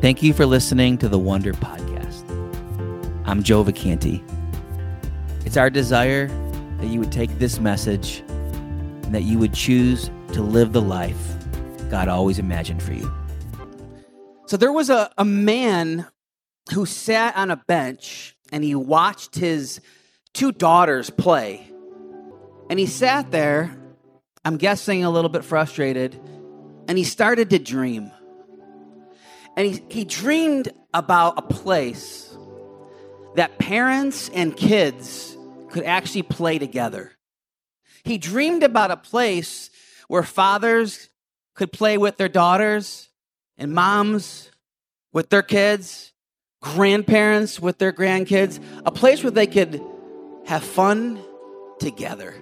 [0.00, 2.24] Thank you for listening to the Wonder Podcast.
[3.26, 4.22] I'm Joe Vacanti.
[5.44, 6.28] It's our desire
[6.78, 11.36] that you would take this message and that you would choose to live the life
[11.90, 13.12] God always imagined for you.
[14.46, 16.06] So there was a, a man
[16.72, 19.82] who sat on a bench and he watched his
[20.32, 21.70] two daughters play.
[22.70, 23.76] And he sat there,
[24.46, 26.18] I'm guessing a little bit frustrated,
[26.88, 28.10] and he started to dream.
[29.56, 32.36] And he, he dreamed about a place
[33.36, 35.36] that parents and kids
[35.70, 37.12] could actually play together.
[38.04, 39.70] He dreamed about a place
[40.08, 41.08] where fathers
[41.54, 43.08] could play with their daughters
[43.58, 44.50] and moms
[45.12, 46.12] with their kids,
[46.60, 49.82] grandparents with their grandkids, a place where they could
[50.46, 51.22] have fun
[51.78, 52.34] together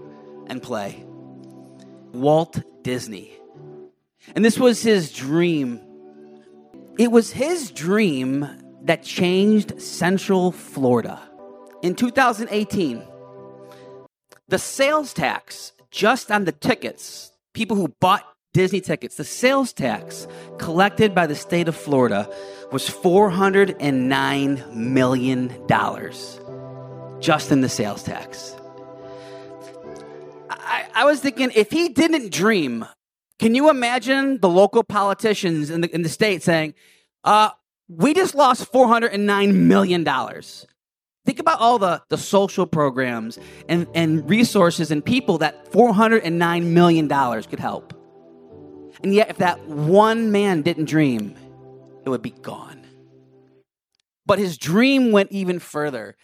[0.46, 1.04] and play.
[2.12, 3.32] Walt Disney.
[4.34, 5.80] And this was his dream.
[6.98, 8.46] It was his dream
[8.82, 11.20] that changed Central Florida.
[11.80, 13.04] In 2018,
[14.48, 20.26] the sales tax just on the tickets, people who bought Disney tickets, the sales tax
[20.58, 22.28] collected by the state of Florida
[22.72, 25.50] was $409 million
[27.20, 28.56] just in the sales tax.
[30.50, 32.84] I, I, was thinking if he didn't dream,
[33.38, 36.74] can you imagine the local politicians in the, in the state saying,
[37.24, 37.50] uh,
[37.88, 40.04] we just lost $409 million?
[41.24, 47.08] Think about all the, the social programs and, and resources and people that $409 million
[47.42, 47.94] could help.
[49.02, 51.36] And yet, if that one man didn't dream,
[52.04, 52.84] it would be gone.
[54.26, 56.16] But his dream went even further.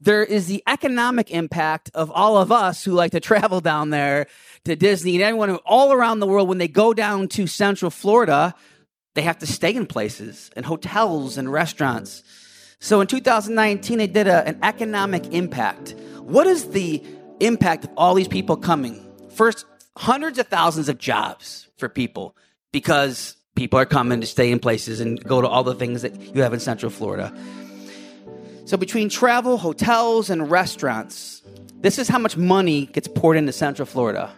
[0.00, 4.26] There is the economic impact of all of us who like to travel down there
[4.66, 6.48] to Disney and everyone all around the world.
[6.48, 8.54] When they go down to Central Florida,
[9.14, 12.22] they have to stay in places and hotels and restaurants.
[12.80, 15.94] So in 2019, they did a, an economic impact.
[16.20, 17.02] What is the
[17.40, 19.00] impact of all these people coming?
[19.30, 19.64] First,
[19.96, 22.36] hundreds of thousands of jobs for people
[22.72, 26.34] because people are coming to stay in places and go to all the things that
[26.34, 27.32] you have in Central Florida.
[28.66, 31.40] So, between travel, hotels, and restaurants,
[31.80, 34.34] this is how much money gets poured into Central Florida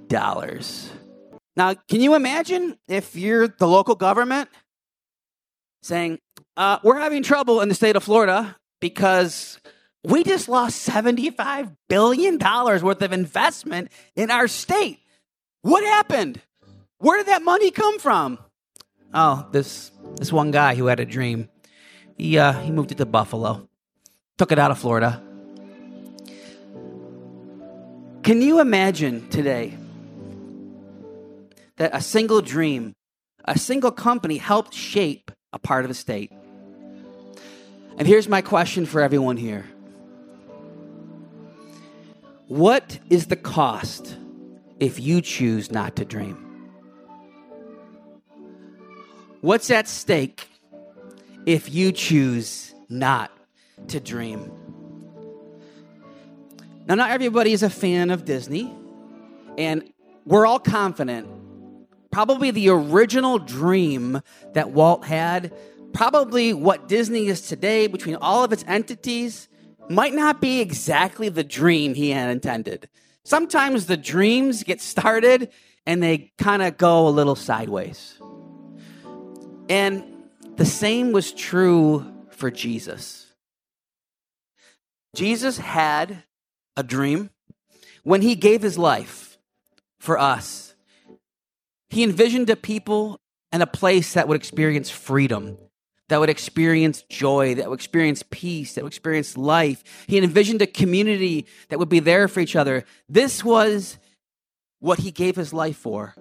[1.56, 4.48] Now, can you imagine if you're the local government
[5.82, 6.20] saying,
[6.56, 9.58] uh, We're having trouble in the state of Florida because
[10.04, 15.00] we just lost $75 billion worth of investment in our state.
[15.62, 16.40] What happened?
[16.98, 18.38] Where did that money come from?
[19.12, 21.48] Oh, this this one guy who had a dream.
[22.16, 23.68] He uh, he moved it to Buffalo.
[24.38, 25.22] Took it out of Florida.
[28.24, 29.76] Can you imagine today
[31.76, 32.94] that a single dream,
[33.44, 36.32] a single company helped shape a part of a state?
[37.98, 39.66] And here's my question for everyone here
[42.48, 44.16] what is the cost
[44.80, 46.70] if you choose not to dream?
[49.42, 50.48] What's at stake
[51.44, 53.30] if you choose not
[53.88, 54.63] to dream?
[56.86, 58.70] Now, not everybody is a fan of Disney,
[59.56, 59.90] and
[60.26, 61.28] we're all confident.
[62.10, 64.20] Probably the original dream
[64.52, 65.52] that Walt had,
[65.94, 69.48] probably what Disney is today between all of its entities,
[69.88, 72.88] might not be exactly the dream he had intended.
[73.24, 75.50] Sometimes the dreams get started
[75.86, 78.18] and they kind of go a little sideways.
[79.70, 80.04] And
[80.56, 83.32] the same was true for Jesus.
[85.14, 86.24] Jesus had
[86.76, 87.30] a dream
[88.02, 89.38] when he gave his life
[89.98, 90.74] for us.
[91.88, 93.20] He envisioned a people
[93.52, 95.58] and a place that would experience freedom
[96.08, 99.82] that would experience joy, that would experience peace, that would experience life.
[100.06, 102.84] He envisioned a community that would be there for each other.
[103.08, 103.99] This was
[104.81, 106.14] what he gave his life for.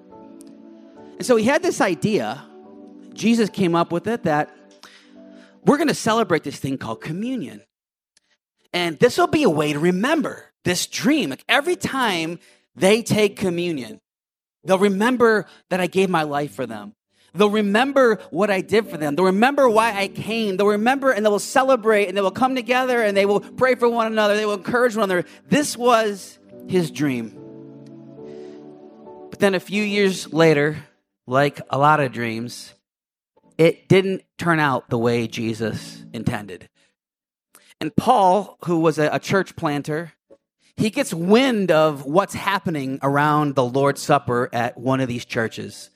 [1.17, 2.43] And so he had this idea,
[3.13, 4.55] Jesus came up with it, that
[5.65, 7.61] we're going to celebrate this thing called communion.
[8.73, 11.29] And this will be a way to remember this dream.
[11.29, 12.39] Like every time
[12.75, 14.01] they take communion,
[14.63, 16.95] they'll remember that I gave my life for them.
[17.35, 19.15] They'll remember what I did for them.
[19.15, 20.57] They'll remember why I came.
[20.57, 23.75] They'll remember and they will celebrate and they will come together and they will pray
[23.75, 24.35] for one another.
[24.35, 25.27] They will encourage one another.
[25.47, 26.37] This was
[26.67, 27.39] his dream.
[29.31, 30.77] But then a few years later,
[31.25, 32.73] like a lot of dreams,
[33.57, 36.69] it didn't turn out the way Jesus intended.
[37.83, 40.13] And Paul, who was a, a church planter,
[40.77, 45.89] he gets wind of what's happening around the Lord's Supper at one of these churches,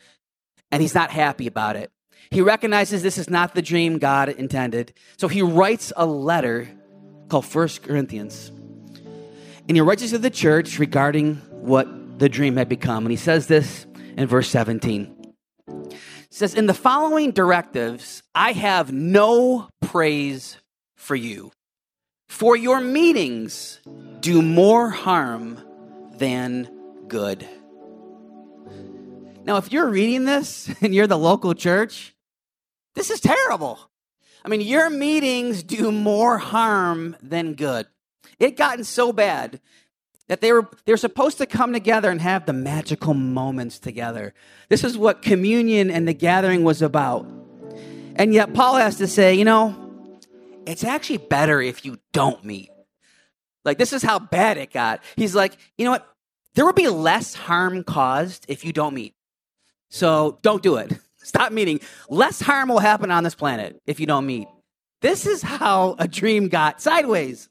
[0.70, 1.90] and he's not happy about it.
[2.30, 6.68] He recognizes this is not the dream God intended, so he writes a letter
[7.30, 8.50] called First Corinthians.
[9.70, 13.06] And he writes it to the church regarding what the dream had become.
[13.06, 13.86] And he says this
[14.18, 15.34] in verse 17.
[15.70, 15.96] It
[16.32, 20.58] says, In the following directives, I have no praise
[20.98, 21.54] for you.
[22.28, 23.80] For your meetings
[24.20, 25.62] do more harm
[26.18, 26.70] than
[27.08, 27.48] good.
[29.44, 32.14] Now, if you're reading this and you're the local church,
[32.96, 33.80] this is terrible.
[34.44, 37.88] I mean, your meetings do more harm than good.
[38.40, 39.60] It gotten so bad
[40.28, 44.34] that they were they were supposed to come together and have the magical moments together.
[44.70, 47.26] This is what communion and the gathering was about.
[48.16, 49.87] And yet Paul has to say, you know,
[50.68, 52.70] it's actually better if you don't meet.
[53.64, 55.02] Like, this is how bad it got.
[55.16, 56.08] He's like, you know what?
[56.56, 59.16] There will be less harm caused if you don't meet.
[59.90, 60.94] So don't do it.
[61.18, 61.80] Stop meeting.
[62.10, 64.48] Less harm will happen on this planet if you don't meet.
[65.02, 67.50] This is how a dream got sideways.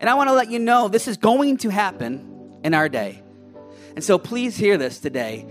[0.00, 3.22] And I want to let you know this is going to happen in our day.
[3.94, 5.46] And so please hear this today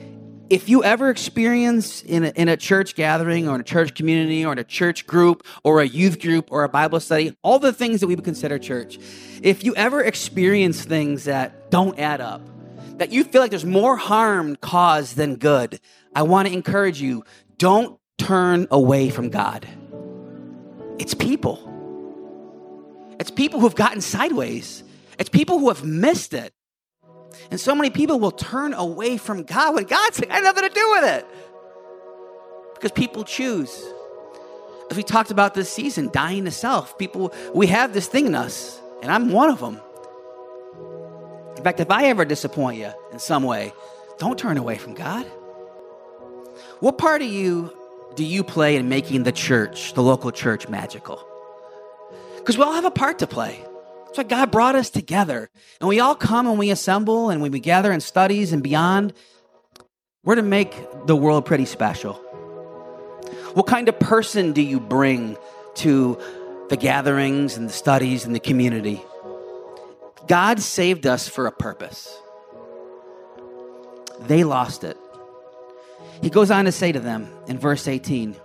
[0.54, 4.46] if you ever experience in a, in a church gathering or in a church community
[4.46, 7.74] or in a church group or a youth group or a Bible study, all the
[7.74, 9.00] things that we would consider church,
[9.42, 12.40] if you ever experience things that don't add up,
[13.00, 15.80] that you feel like there's more harm caused than good,
[16.16, 17.24] I want to encourage you
[17.58, 19.68] don't turn away from God.
[21.00, 21.58] It's people.
[23.20, 24.84] It's people who've gotten sideways.
[25.18, 26.54] It's people who have missed it.
[27.52, 30.68] And so many people will turn away from God when God's saying, I have nothing
[30.68, 31.28] to do with it.
[32.76, 33.84] Because people choose.
[34.92, 38.36] As we talked about this season, dying to self, people, we have this thing in
[38.36, 39.80] us, and I'm one of them.
[41.58, 43.72] In fact, if I ever disappoint you in some way,
[44.18, 45.26] don't turn away from God.
[46.80, 47.74] What part of you
[48.16, 51.26] do you play in making the church, the local church, magical?
[52.36, 53.64] Because we all have a part to play.
[54.14, 55.50] That's why God brought us together.
[55.80, 59.12] And we all come and we assemble and when we gather in studies and beyond,
[60.24, 60.72] we're to make
[61.08, 62.14] the world pretty special.
[63.56, 65.36] What kind of person do you bring
[65.78, 66.20] to
[66.70, 69.02] the gatherings and the studies and the community?
[70.28, 72.16] God saved us for a purpose.
[74.28, 74.96] They lost it.
[76.22, 78.36] He goes on to say to them in verse 18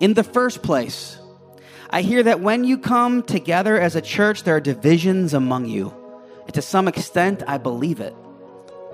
[0.00, 1.16] In the first place,
[1.92, 5.92] I hear that when you come together as a church, there are divisions among you.
[6.44, 8.14] And to some extent, I believe it.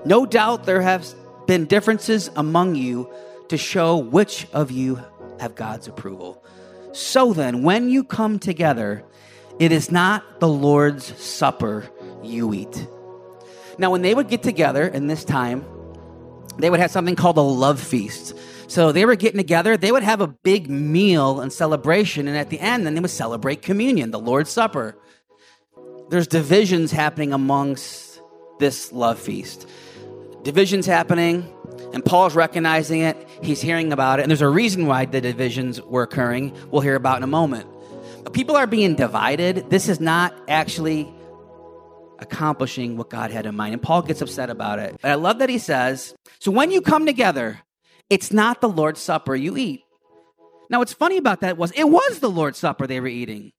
[0.03, 1.05] No doubt there have
[1.45, 3.11] been differences among you
[3.49, 4.99] to show which of you
[5.39, 6.43] have God's approval.
[6.91, 9.03] So then, when you come together,
[9.59, 11.87] it is not the Lord's supper
[12.23, 12.87] you eat.
[13.77, 15.63] Now, when they would get together in this time,
[16.57, 18.35] they would have something called a love feast.
[18.67, 19.77] So they were getting together.
[19.77, 22.27] They would have a big meal and celebration.
[22.27, 24.97] And at the end, then they would celebrate communion, the Lord's Supper.
[26.09, 28.21] There's divisions happening amongst
[28.59, 29.67] this love feast.
[30.43, 31.51] Divisions happening,
[31.93, 33.17] and Paul's recognizing it.
[33.41, 34.23] He's hearing about it.
[34.23, 36.55] And there's a reason why the divisions were occurring.
[36.69, 37.67] We'll hear about in a moment.
[38.23, 39.69] But people are being divided.
[39.69, 41.13] This is not actually
[42.19, 43.73] accomplishing what God had in mind.
[43.73, 44.97] And Paul gets upset about it.
[45.01, 47.61] But I love that he says, So when you come together,
[48.09, 49.83] it's not the Lord's Supper you eat.
[50.69, 53.51] Now, what's funny about that was it was the Lord's Supper they were eating.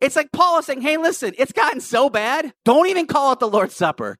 [0.00, 3.40] It's like Paul is saying, hey, listen, it's gotten so bad, don't even call it
[3.40, 4.18] the Lord's Supper.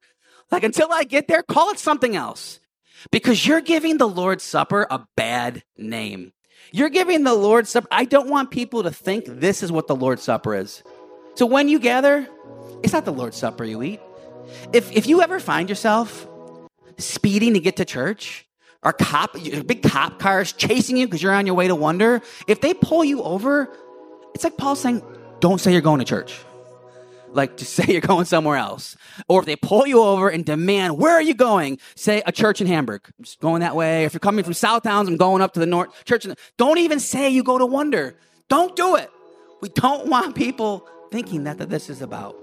[0.50, 2.58] Like, until I get there, call it something else.
[3.12, 6.32] Because you're giving the Lord's Supper a bad name.
[6.72, 9.94] You're giving the Lord's Supper, I don't want people to think this is what the
[9.94, 10.82] Lord's Supper is.
[11.34, 12.26] So when you gather,
[12.82, 14.00] it's not the Lord's Supper you eat.
[14.72, 16.26] If, if you ever find yourself
[16.96, 18.47] speeding to get to church,
[18.82, 22.60] or cop, big cop cars chasing you because you're on your way to wonder, if
[22.60, 23.68] they pull you over,
[24.34, 25.02] it's like Paul saying,
[25.40, 26.38] don't say you're going to church.
[27.30, 28.96] Like, just say you're going somewhere else.
[29.28, 31.78] Or if they pull you over and demand, where are you going?
[31.96, 33.02] Say a church in Hamburg.
[33.18, 34.04] I'm just going that way.
[34.04, 36.24] If you're coming from South Towns, I'm going up to the north church.
[36.24, 38.16] The, don't even say you go to wonder.
[38.48, 39.10] Don't do it.
[39.60, 42.36] We don't want people thinking that, that this is about.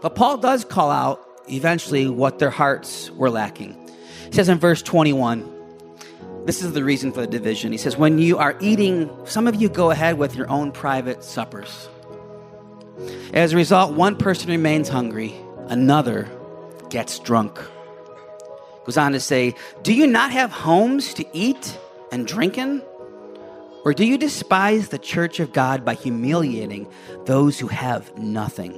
[0.00, 3.81] But Paul does call out eventually what their hearts were lacking.
[4.32, 5.46] He says in verse 21,
[6.46, 7.70] this is the reason for the division.
[7.70, 11.22] He says, When you are eating, some of you go ahead with your own private
[11.22, 11.90] suppers.
[13.34, 15.34] As a result, one person remains hungry,
[15.66, 16.30] another
[16.88, 17.60] gets drunk.
[18.86, 21.78] Goes on to say, Do you not have homes to eat
[22.10, 22.82] and drink in?
[23.84, 26.90] Or do you despise the church of God by humiliating
[27.26, 28.72] those who have nothing?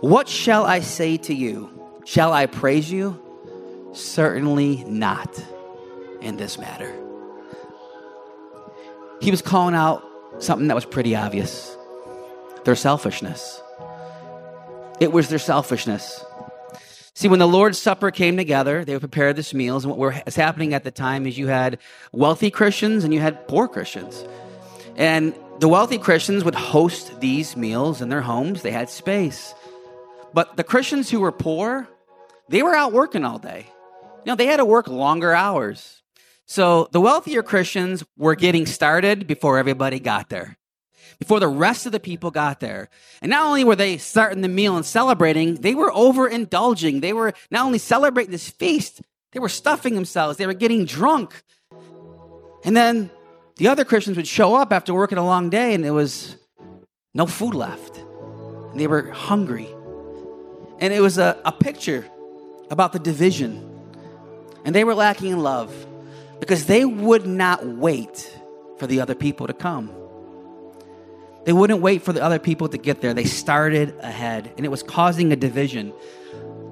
[0.00, 1.68] What shall I say to you?
[2.06, 3.20] Shall I praise you?
[3.92, 5.44] Certainly not
[6.20, 6.94] in this matter.
[9.20, 10.04] He was calling out
[10.38, 11.76] something that was pretty obvious
[12.64, 13.62] their selfishness.
[15.00, 16.22] It was their selfishness.
[17.14, 19.84] See, when the Lord's Supper came together, they would prepare this meals.
[19.84, 21.78] And what was happening at the time is you had
[22.12, 24.24] wealthy Christians and you had poor Christians.
[24.96, 29.54] And the wealthy Christians would host these meals in their homes, they had space.
[30.32, 31.88] But the Christians who were poor,
[32.48, 33.66] they were out working all day.
[34.24, 36.02] You know, they had to work longer hours.
[36.46, 40.58] So the wealthier Christians were getting started before everybody got there
[41.20, 42.88] before the rest of the people got there.
[43.20, 47.02] And not only were they starting the meal and celebrating, they were overindulging.
[47.02, 51.42] They were not only celebrating this feast, they were stuffing themselves, they were getting drunk.
[52.64, 53.10] And then
[53.56, 56.36] the other Christians would show up after working a long day and there was
[57.14, 57.98] no food left.
[57.98, 59.68] And they were hungry.
[60.78, 62.06] And it was a, a picture
[62.70, 63.69] about the division.
[64.64, 65.74] And they were lacking in love
[66.40, 68.36] because they would not wait
[68.78, 69.90] for the other people to come.
[71.44, 73.14] They wouldn't wait for the other people to get there.
[73.14, 75.92] They started ahead, and it was causing a division.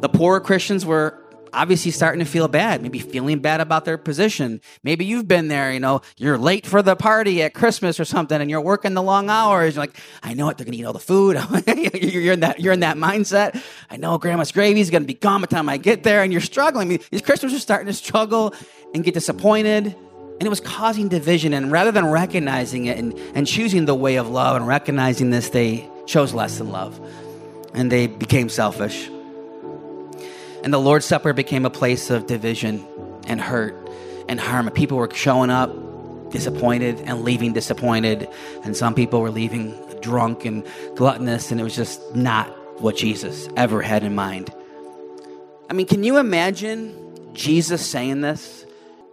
[0.01, 4.61] The poorer Christians were obviously starting to feel bad, maybe feeling bad about their position.
[4.83, 8.41] Maybe you've been there, you know, you're late for the party at Christmas or something
[8.41, 9.75] and you're working the long hours.
[9.75, 11.37] You're like, I know it, they're to eat all the food.
[11.95, 13.63] you're in that, you're in that mindset.
[13.91, 16.33] I know grandma's gravy is to be gone by the time I get there and
[16.33, 16.89] you're struggling.
[16.89, 18.55] I mean, these Christians are starting to struggle
[18.95, 19.97] and get disappointed
[20.39, 21.53] and it was causing division.
[21.53, 25.49] And rather than recognizing it and, and choosing the way of love and recognizing this,
[25.49, 27.01] they chose less than love.
[27.75, 29.11] And they became selfish.
[30.63, 32.85] And the Lord's Supper became a place of division
[33.27, 33.77] and hurt
[34.29, 34.71] and harm.
[34.71, 35.71] People were showing up
[36.31, 38.29] disappointed and leaving disappointed.
[38.65, 41.51] And some people were leaving drunk and gluttonous.
[41.51, 42.49] And it was just not
[42.81, 44.53] what Jesus ever had in mind.
[45.71, 48.65] I mean, can you imagine Jesus saying this?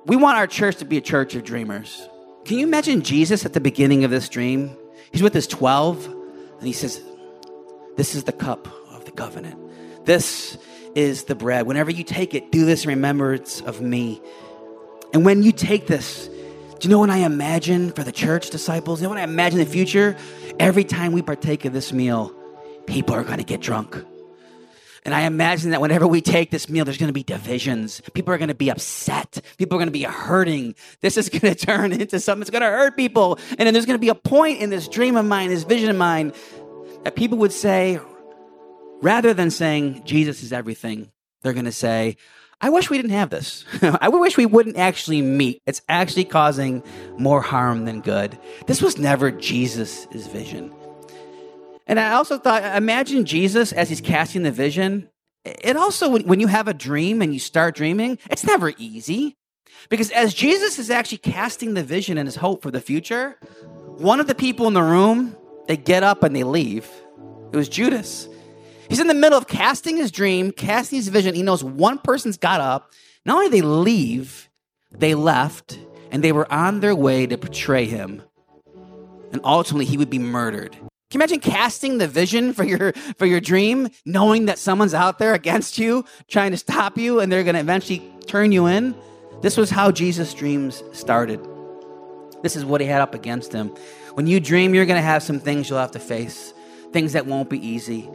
[0.05, 2.07] We want our church to be a church of dreamers.
[2.45, 4.75] Can you imagine Jesus at the beginning of this dream?
[5.11, 6.05] He's with his 12,
[6.59, 7.01] and he says,
[7.97, 9.59] This is the cup of the covenant.
[10.05, 10.57] This
[10.95, 11.67] is the bread.
[11.67, 14.21] Whenever you take it, do this in remembrance of me.
[15.13, 18.99] And when you take this, do you know what I imagine for the church disciples?
[18.99, 20.17] You know what I imagine in the future?
[20.59, 22.33] Every time we partake of this meal,
[22.87, 23.95] people are going to get drunk.
[25.05, 28.01] And I imagine that whenever we take this meal, there's going to be divisions.
[28.13, 29.39] People are going to be upset.
[29.57, 30.73] People are going to be hurting.
[31.01, 33.37] This is going to turn into something that's going to hurt people.
[33.51, 35.91] And then there's going to be a point in this dream of mine, this vision
[35.91, 36.33] of mine,
[37.03, 37.99] that people would say,
[39.05, 41.11] rather than saying, Jesus is everything,
[41.43, 42.17] they're going to say,
[42.59, 43.63] I wish we didn't have this.
[44.01, 45.61] I wish we wouldn't actually meet.
[45.67, 46.81] It's actually causing
[47.15, 48.35] more harm than good.
[48.65, 50.73] This was never Jesus' vision.
[51.85, 55.07] And I also thought, imagine Jesus as he's casting the vision.
[55.43, 59.37] It also, when you have a dream and you start dreaming, it's never easy.
[59.89, 63.37] Because as Jesus is actually casting the vision and his hope for the future,
[63.97, 66.89] one of the people in the room, they get up and they leave.
[67.53, 68.29] It was Judas.
[68.89, 71.35] He's in the middle of casting his dream, casting his vision.
[71.35, 72.91] He knows one person's got up.
[73.25, 74.49] Not only they leave,
[74.91, 75.79] they left,
[76.11, 78.21] and they were on their way to betray him.
[79.31, 80.71] And ultimately, he would be murdered.
[80.71, 85.19] Can you imagine casting the vision for your for your dream, knowing that someone's out
[85.19, 88.95] there against you, trying to stop you, and they're going to eventually turn you in?
[89.41, 91.39] This was how Jesus' dreams started.
[92.43, 93.69] This is what he had up against him.
[94.13, 96.53] When you dream, you're going to have some things you'll have to face,
[96.91, 98.09] things that won't be easy.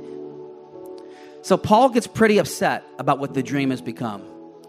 [1.42, 4.23] So Paul gets pretty upset about what the dream has become.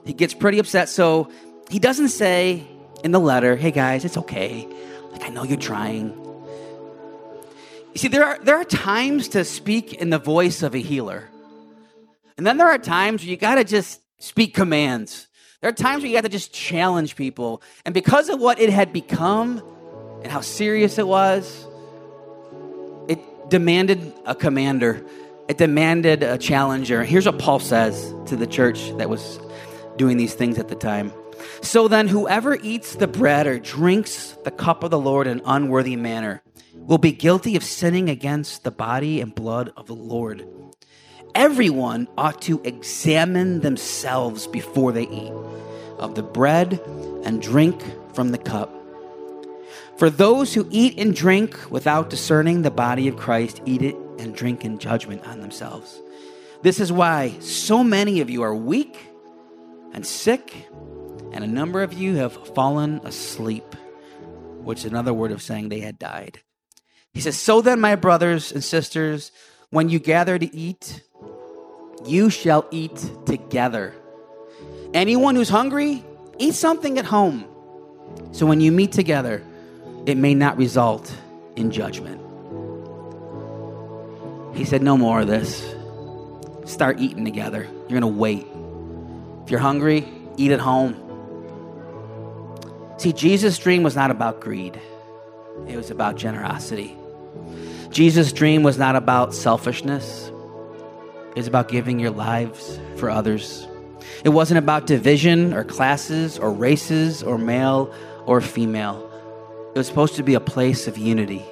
[0.06, 0.90] He gets pretty upset.
[0.90, 1.30] So
[1.70, 2.66] he doesn't say
[3.04, 4.68] in the letter, "Hey guys, it's okay.
[5.12, 6.18] Like I know you're trying.
[7.94, 11.28] You see, there are, there are times to speak in the voice of a healer.
[12.38, 15.28] And then there are times where you got to just speak commands.
[15.60, 17.62] There are times where you got to just challenge people.
[17.86, 19.62] And because of what it had become
[20.24, 21.68] and how serious it was,
[23.10, 25.06] it demanded a commander,
[25.52, 27.04] it demanded a challenger.
[27.04, 29.38] Here's what Paul says to the church that was
[29.98, 31.12] doing these things at the time.
[31.62, 35.44] So then, whoever eats the bread or drinks the cup of the Lord in an
[35.46, 36.42] unworthy manner,
[36.74, 40.48] will be guilty of sinning against the body and blood of the Lord.
[41.36, 45.34] Everyone ought to examine themselves before they eat
[46.00, 46.80] of the bread
[47.26, 48.74] and drink from the cup.
[49.98, 54.36] For those who eat and drink without discerning the body of Christ eat it and
[54.36, 56.00] drink in judgment on themselves.
[56.62, 58.98] This is why so many of you are weak
[59.94, 60.68] and sick,
[61.32, 63.76] and a number of you have fallen asleep,
[64.64, 66.42] which is another word of saying they had died.
[67.14, 69.32] He says, So then, my brothers and sisters,
[69.72, 71.02] when you gather to eat,
[72.06, 73.96] you shall eat together.
[74.94, 76.06] Anyone who's hungry,
[76.38, 77.46] eat something at home.
[78.32, 79.44] So when you meet together,
[80.06, 81.14] it may not result
[81.56, 82.22] in judgment.
[84.54, 85.76] He said, No more of this.
[86.66, 87.64] Start eating together.
[87.64, 88.46] You're going to wait.
[89.44, 90.96] If you're hungry, eat at home.
[92.98, 94.80] See, Jesus' dream was not about greed,
[95.68, 96.96] it was about generosity.
[97.90, 100.32] Jesus' dream was not about selfishness,
[101.32, 103.68] it was about giving your lives for others.
[104.24, 107.92] It wasn't about division or classes or races or male
[108.26, 109.10] or female.
[109.74, 111.44] It was supposed to be a place of unity.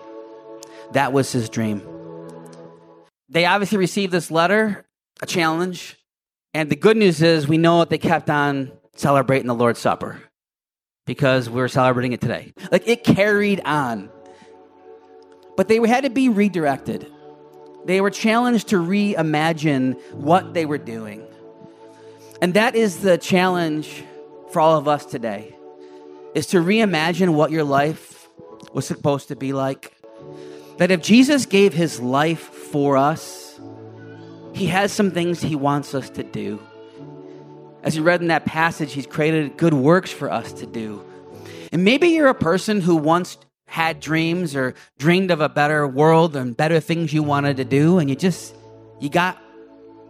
[0.92, 1.82] That was his dream.
[3.30, 4.86] They obviously received this letter,
[5.22, 5.98] a challenge,
[6.54, 10.20] and the good news is we know that they kept on celebrating the Lord's Supper
[11.06, 12.54] because we're celebrating it today.
[12.72, 14.10] Like it carried on.
[15.56, 17.12] But they had to be redirected.
[17.86, 21.26] They were challenged to reimagine what they were doing.
[22.42, 24.04] And that is the challenge
[24.52, 25.56] for all of us today.
[26.34, 28.28] Is to reimagine what your life
[28.74, 29.99] was supposed to be like.
[30.80, 33.60] That if Jesus gave his life for us,
[34.54, 36.60] he has some things he wants us to do.
[37.84, 41.04] As you read in that passage, he's created good works for us to do.
[41.74, 46.36] And maybe you're a person who once had dreams or dreamed of a better world
[46.36, 48.56] and better things you wanted to do, and you just
[49.00, 49.38] you got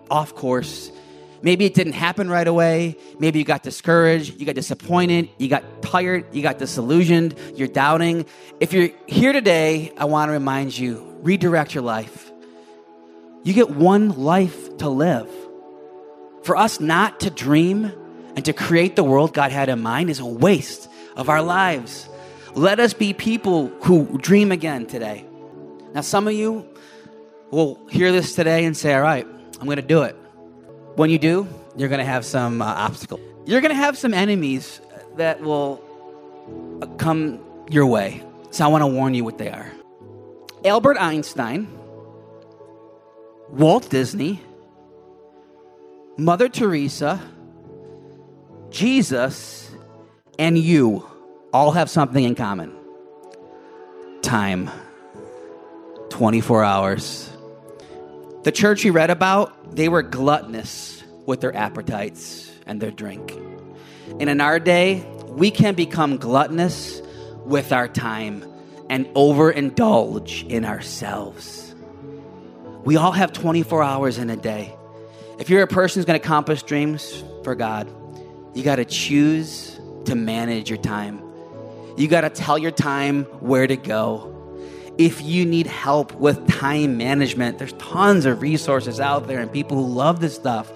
[0.10, 0.92] off course.
[1.42, 2.98] Maybe it didn't happen right away.
[3.18, 8.26] Maybe you got discouraged, you got disappointed, you got tired, you got disillusioned, you're doubting.
[8.60, 12.32] If you're here today, I want to remind you redirect your life.
[13.44, 15.30] You get one life to live.
[16.44, 17.92] For us not to dream
[18.36, 22.08] and to create the world God had in mind is a waste of our lives.
[22.56, 25.26] Let us be people who dream again today.
[25.94, 26.68] Now, some of you
[27.52, 29.26] will hear this today and say, All right,
[29.60, 30.16] I'm going to do it.
[31.00, 33.22] When you do, you're going to have some uh, obstacle.
[33.46, 34.82] You're going to have some enemies
[35.16, 35.82] that will
[36.82, 38.22] uh, come your way.
[38.52, 39.72] So I want to warn you what they are.
[40.66, 41.70] Albert Einstein,
[43.48, 44.42] Walt Disney,
[46.18, 47.22] Mother Teresa,
[48.70, 49.72] Jesus,
[50.38, 51.10] and you
[51.54, 52.76] all have something in common
[54.22, 54.70] time
[56.10, 57.30] 24 hours.
[58.50, 63.32] The church you read about, they were gluttonous with their appetites and their drink.
[64.20, 67.00] And in our day, we can become gluttonous
[67.46, 68.44] with our time
[68.90, 71.76] and overindulge in ourselves.
[72.84, 74.76] We all have 24 hours in a day.
[75.38, 77.88] If you're a person who's going to accomplish dreams for God,
[78.56, 81.22] you got to choose to manage your time.
[81.98, 84.39] You got to tell your time where to go.
[85.00, 89.78] If you need help with time management, there's tons of resources out there and people
[89.78, 90.70] who love this stuff.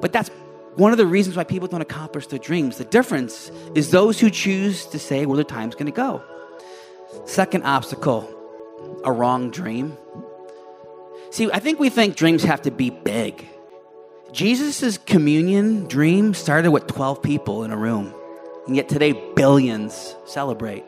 [0.00, 0.30] But that's
[0.76, 2.78] one of the reasons why people don't accomplish their dreams.
[2.78, 6.22] The difference is those who choose to say where their time's going to go.
[7.26, 8.26] Second obstacle,
[9.04, 9.98] a wrong dream.
[11.30, 13.46] See, I think we think dreams have to be big.
[14.32, 18.14] Jesus' communion dream started with 12 people in a room.
[18.66, 20.84] And yet today, billions celebrate.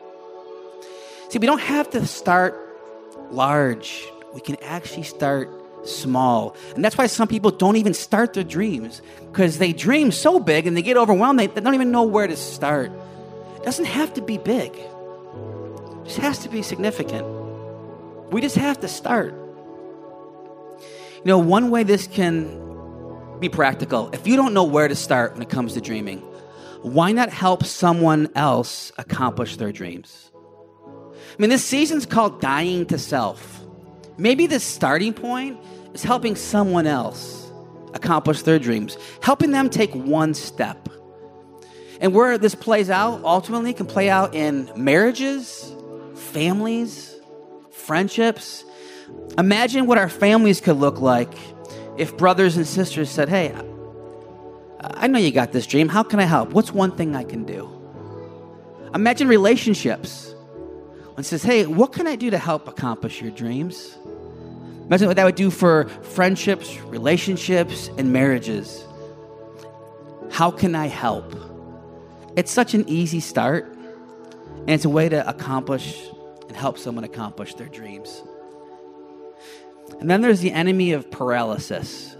[1.35, 2.57] See, we don't have to start
[3.29, 4.07] large.
[4.33, 5.49] We can actually start
[5.85, 6.55] small.
[6.75, 9.01] And that's why some people don't even start their dreams
[9.33, 12.25] because they dream so big and they get overwhelmed, they, they don't even know where
[12.25, 12.89] to start.
[13.57, 17.27] It doesn't have to be big, it just has to be significant.
[18.31, 19.33] We just have to start.
[21.17, 22.47] You know, one way this can
[23.41, 26.19] be practical if you don't know where to start when it comes to dreaming,
[26.81, 30.31] why not help someone else accomplish their dreams?
[31.37, 33.61] I mean, this season's called dying to self.
[34.17, 35.59] Maybe the starting point
[35.93, 37.51] is helping someone else
[37.93, 40.87] accomplish their dreams, helping them take one step.
[41.99, 45.73] And where this plays out ultimately can play out in marriages,
[46.15, 47.15] families,
[47.71, 48.63] friendships.
[49.37, 51.33] Imagine what our families could look like
[51.97, 53.53] if brothers and sisters said, Hey,
[54.81, 55.89] I know you got this dream.
[55.89, 56.51] How can I help?
[56.51, 57.69] What's one thing I can do?
[58.93, 60.34] Imagine relationships.
[61.17, 63.97] It says, Hey, what can I do to help accomplish your dreams?
[64.85, 68.83] Imagine what that would do for friendships, relationships, and marriages.
[70.31, 71.33] How can I help?
[72.35, 76.03] It's such an easy start, and it's a way to accomplish
[76.47, 78.21] and help someone accomplish their dreams.
[79.99, 82.15] And then there's the enemy of paralysis.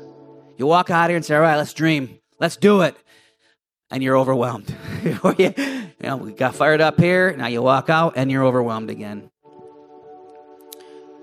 [0.57, 2.19] You walk out here and say, All right, let's dream.
[2.39, 2.95] Let's do it.
[3.95, 4.75] And you're overwhelmed.
[5.37, 5.53] you
[6.01, 7.33] know, we got fired up here.
[7.37, 9.31] Now you walk out and you're overwhelmed again.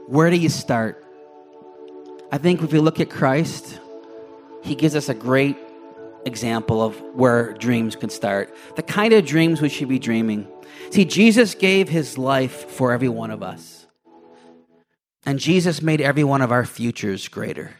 [0.06, 1.04] Where do you start?
[2.32, 3.78] I think if we look at Christ,
[4.62, 5.58] he gives us a great
[6.24, 10.48] example of where dreams can start, the kind of dreams we should be dreaming.
[10.92, 13.86] See, Jesus gave his life for every one of us.
[15.26, 17.74] And Jesus made every one of our futures greater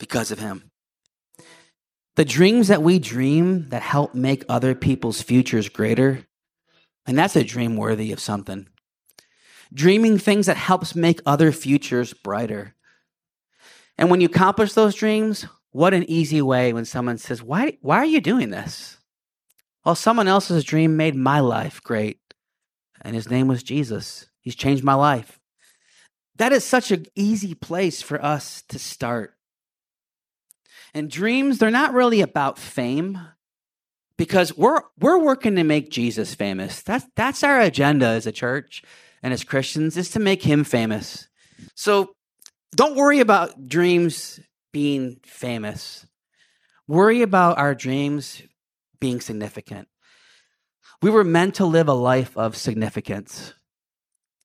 [0.00, 0.72] because of him.
[2.18, 6.26] The dreams that we dream that help make other people's futures greater,
[7.06, 8.66] and that's a dream worthy of something.
[9.72, 12.74] Dreaming things that helps make other futures brighter.
[13.96, 17.98] And when you accomplish those dreams, what an easy way when someone says, Why, why
[17.98, 18.96] are you doing this?
[19.84, 22.18] Well, someone else's dream made my life great.
[23.00, 24.26] And his name was Jesus.
[24.40, 25.38] He's changed my life.
[26.34, 29.37] That is such an easy place for us to start.
[30.98, 33.20] And dreams, they're not really about fame
[34.16, 36.82] because we're we're working to make Jesus famous.
[36.82, 38.82] That's that's our agenda as a church
[39.22, 41.28] and as Christians is to make him famous.
[41.76, 42.14] So
[42.74, 44.40] don't worry about dreams
[44.72, 46.04] being famous.
[46.88, 48.42] Worry about our dreams
[48.98, 49.86] being significant.
[51.00, 53.54] We were meant to live a life of significance.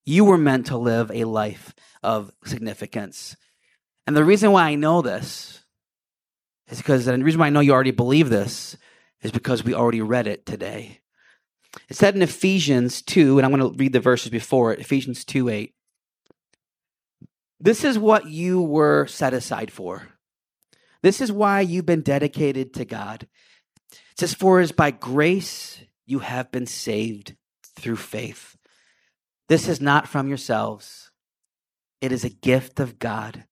[0.05, 3.35] You were meant to live a life of significance.
[4.05, 5.62] And the reason why I know this
[6.73, 8.77] is because, and the reason why I know you already believe this
[9.21, 10.99] is because we already read it today.
[11.89, 15.25] It said in Ephesians 2, and I'm going to read the verses before it Ephesians
[15.25, 15.73] 2 8.
[17.59, 20.09] This is what you were set aside for.
[21.01, 23.27] This is why you've been dedicated to God.
[23.91, 27.35] It says, For is by grace you have been saved
[27.75, 28.57] through faith.
[29.49, 31.11] This is not from yourselves,
[32.01, 33.45] it is a gift of God,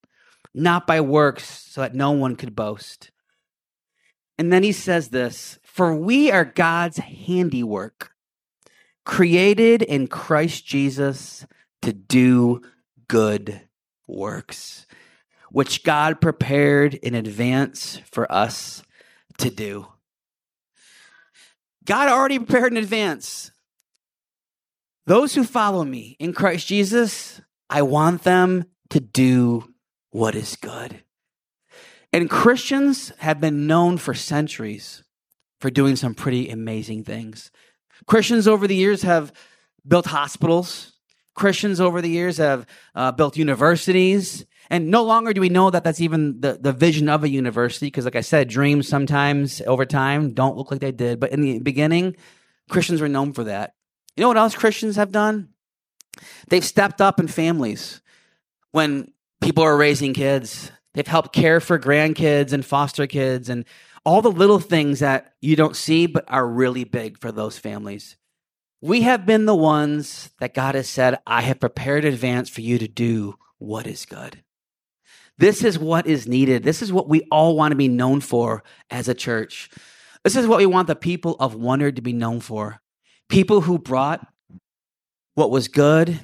[0.54, 3.12] not by works, so that no one could boast.
[4.38, 8.12] And then he says this For we are God's handiwork,
[9.06, 11.46] created in Christ Jesus
[11.82, 12.62] to do
[13.08, 13.62] good
[14.08, 14.88] works,
[15.52, 18.84] which God prepared in advance for us
[19.38, 19.88] to do.
[21.86, 23.52] God already prepared in advance.
[25.08, 29.71] Those who follow me in Christ Jesus, I want them to do
[30.12, 31.04] what is good.
[32.14, 35.04] And Christians have been known for centuries
[35.60, 37.52] for doing some pretty amazing things.
[38.06, 39.32] Christians over the years have
[39.88, 40.94] built hospitals.
[41.34, 44.46] Christians over the years have uh, built universities.
[44.70, 47.88] And no longer do we know that that's even the, the vision of a university,
[47.88, 51.20] because, like I said, dreams sometimes over time don't look like they did.
[51.20, 52.16] But in the beginning,
[52.70, 53.76] Christians were known for that.
[54.16, 55.50] You know what else Christians have done?
[56.50, 58.02] They've stepped up in families
[58.72, 60.72] when people are raising kids.
[60.94, 63.66] They've helped care for grandkids and foster kids and
[64.06, 68.18] all the little things that you don't see but are really big for those families.
[68.82, 72.62] We have been the ones that God has said, I have prepared in advance for
[72.62, 74.44] you to do what is good.
[75.38, 76.64] This is what is needed.
[76.64, 79.70] This is what we all want to be known for as a church.
[80.24, 82.82] This is what we want the people of Wonder to be known for.
[83.30, 84.26] People who brought
[85.36, 86.20] what was good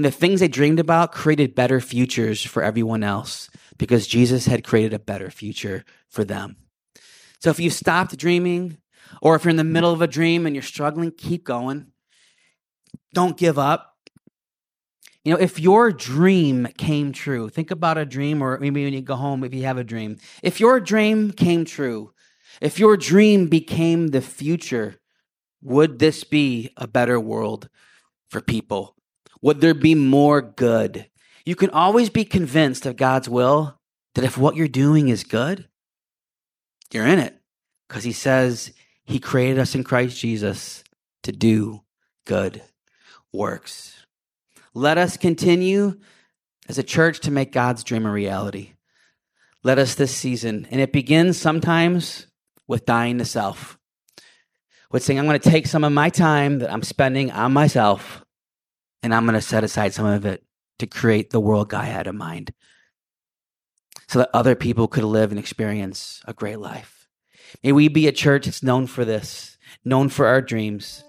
[0.00, 4.64] and the things they dreamed about created better futures for everyone else because Jesus had
[4.64, 6.56] created a better future for them.
[7.40, 8.78] So if you stopped dreaming,
[9.20, 11.88] or if you're in the middle of a dream and you're struggling, keep going.
[13.12, 13.94] Don't give up.
[15.22, 19.02] You know, if your dream came true, think about a dream, or maybe when you
[19.02, 20.16] go home, if you have a dream.
[20.42, 22.14] If your dream came true,
[22.62, 24.98] if your dream became the future,
[25.60, 27.68] would this be a better world
[28.30, 28.96] for people?
[29.42, 31.06] Would there be more good?
[31.44, 33.78] You can always be convinced of God's will
[34.14, 35.68] that if what you're doing is good,
[36.92, 37.36] you're in it.
[37.88, 38.72] Because he says
[39.04, 40.84] he created us in Christ Jesus
[41.22, 41.82] to do
[42.26, 42.62] good
[43.32, 44.06] works.
[44.74, 45.98] Let us continue
[46.68, 48.74] as a church to make God's dream a reality.
[49.62, 52.26] Let us this season, and it begins sometimes
[52.68, 53.78] with dying to self,
[54.90, 58.24] with saying, I'm going to take some of my time that I'm spending on myself
[59.02, 60.44] and I'm going to set aside some of it
[60.78, 62.52] to create the world God had in mind
[64.08, 67.08] so that other people could live and experience a great life.
[67.62, 71.04] May we be a church that's known for this, known for our dreams.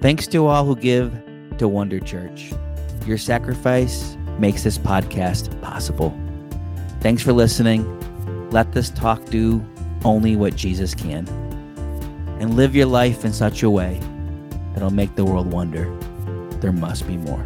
[0.00, 1.12] Thanks to all who give
[1.58, 2.52] to Wonder Church.
[3.06, 6.16] Your sacrifice makes this podcast possible.
[7.00, 7.84] Thanks for listening.
[8.50, 9.64] Let this talk do
[10.04, 11.26] only what Jesus can.
[12.40, 14.00] And live your life in such a way
[14.72, 15.97] that'll make the world wonder
[16.60, 17.44] there must be more.